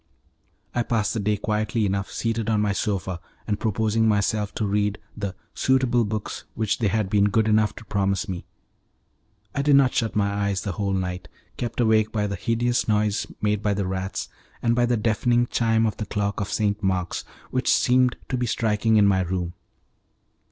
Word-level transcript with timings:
I 0.73 0.81
passed 0.81 1.13
the 1.13 1.19
day 1.19 1.37
quietly 1.37 1.85
enough 1.85 2.09
seated 2.11 2.49
on 2.49 2.59
my 2.59 2.71
sofa, 2.73 3.19
and 3.45 3.59
proposing 3.59 4.07
myself 4.07 4.51
to 4.55 4.65
read 4.65 4.97
the 5.15 5.35
"suitable 5.53 6.05
books" 6.05 6.43
which 6.55 6.79
they 6.79 6.87
had 6.87 7.07
been 7.07 7.25
good 7.29 7.47
enough 7.47 7.75
to 7.75 7.85
promise 7.85 8.27
me. 8.27 8.43
I 9.53 9.61
did 9.61 9.75
not 9.75 9.93
shut 9.93 10.15
my 10.15 10.33
eyes 10.33 10.63
the 10.63 10.71
whole 10.71 10.93
night, 10.95 11.27
kept 11.55 11.79
awake 11.79 12.11
by 12.11 12.25
the 12.25 12.35
hideous 12.35 12.87
noise 12.87 13.27
made 13.43 13.61
by 13.61 13.75
the 13.75 13.85
rats, 13.85 14.27
and 14.63 14.73
by 14.73 14.87
the 14.87 14.97
deafening 14.97 15.45
chime 15.51 15.85
of 15.85 15.97
the 15.97 16.07
clock 16.07 16.41
of 16.41 16.51
St. 16.51 16.81
Mark's, 16.81 17.23
which 17.51 17.69
seemed 17.71 18.15
to 18.29 18.37
be 18.37 18.47
striking 18.47 18.95
in 18.97 19.05
my 19.05 19.21
room. 19.21 19.53